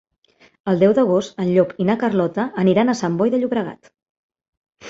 [0.71, 3.93] El deu d'agost en Llop i na Carlota aniran a Sant Boi de Llobregat.